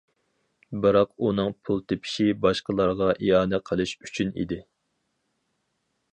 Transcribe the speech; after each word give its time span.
بىراق 0.83 1.11
ئۇنىڭ 1.25 1.51
پۇل 1.67 1.83
تېپىشى 1.91 2.25
باشقىلارغا 2.45 3.09
ئىئانە 3.27 3.59
قىلىش 3.71 3.93
ئۈچۈن 4.07 4.33
ئىدى. 4.45 4.59